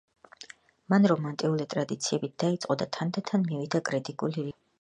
[0.93, 4.77] მან რომანტიკული ტრადიციებით დაიწყო და თანდათან მივიდა კრიტიკული რეალიზმის აღიარებამდე.